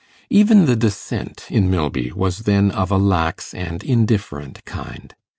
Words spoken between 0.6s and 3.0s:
the Dissent in Milby was then of a